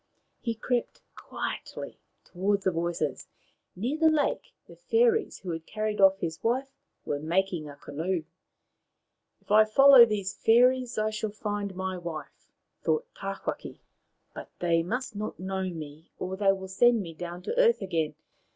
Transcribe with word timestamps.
He 0.39 0.55
crept 0.55 1.03
quietly 1.15 1.99
towards 2.25 2.63
the 2.63 2.71
voices. 2.71 3.27
Near 3.75 3.99
the 3.99 4.09
lake 4.09 4.51
the 4.65 4.75
fairies 4.75 5.37
who 5.37 5.51
had 5.51 5.67
carried 5.67 6.01
off 6.01 6.17
his 6.17 6.41
wife 6.43 6.71
were 7.05 7.19
making 7.19 7.69
a 7.69 7.75
canoe." 7.75 8.23
If 9.43 9.51
I 9.51 9.63
follow 9.63 10.05
these 10.07 10.33
fairies 10.33 10.97
I 10.97 11.11
shall 11.11 11.29
find 11.29 11.75
my 11.75 11.99
wife," 11.99 12.49
thought 12.83 13.05
Tawhaki;" 13.13 13.79
but 14.33 14.49
they 14.57 14.81
must 14.81 15.15
not 15.15 15.39
know 15.39 15.69
me, 15.69 16.09
or 16.17 16.35
they 16.35 16.51
will 16.51 16.67
send 16.67 16.99
me 17.03 17.13
down 17.13 17.43
to 17.43 17.55
earth 17.59 17.83
again. 17.83 18.15